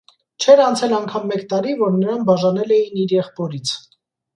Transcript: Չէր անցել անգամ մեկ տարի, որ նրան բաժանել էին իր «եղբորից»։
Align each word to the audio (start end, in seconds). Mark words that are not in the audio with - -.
Չէր 0.45 0.61
անցել 0.67 0.95
անգամ 1.01 1.29
մեկ 1.33 1.45
տարի, 1.53 1.77
որ 1.85 1.95
նրան 2.01 2.27
բաժանել 2.33 2.77
էին 2.83 3.03
իր 3.07 3.19
«եղբորից»։ 3.23 3.81